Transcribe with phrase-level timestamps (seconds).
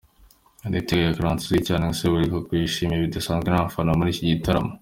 [0.69, 4.71] Niyitegeka Gratien uzwi cyane nka Seburikoko yishimiwe bidasanzwe n’abafana muri iki gitaramo.